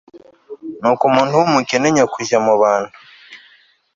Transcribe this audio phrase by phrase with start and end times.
[0.79, 2.93] ni uko umuntu wumukene nyakujya mu bantu